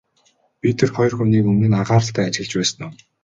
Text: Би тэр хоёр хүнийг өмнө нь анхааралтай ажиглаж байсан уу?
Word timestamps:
Би 0.61 0.69
тэр 0.79 0.89
хоёр 0.95 1.13
хүнийг 1.17 1.45
өмнө 1.51 1.67
нь 1.69 1.77
анхааралтай 1.79 2.25
ажиглаж 2.27 2.53
байсан 2.57 2.81
уу? 2.85 2.93